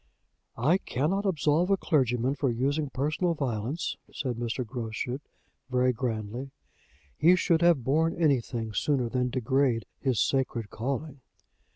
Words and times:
"I 0.57 0.79
cannot 0.79 1.27
absolve 1.27 1.69
a 1.69 1.77
clergyman 1.77 2.33
for 2.33 2.49
using 2.49 2.89
personal 2.89 3.35
violence," 3.35 3.97
said 4.11 4.35
Mr. 4.35 4.65
Groschut, 4.65 5.21
very 5.69 5.93
grandly. 5.93 6.49
"He 7.15 7.35
should 7.35 7.61
have 7.61 7.83
borne 7.83 8.15
anything 8.15 8.73
sooner 8.73 9.09
than 9.09 9.29
degrade 9.29 9.85
his 9.99 10.19
sacred 10.19 10.71
calling." 10.71 11.21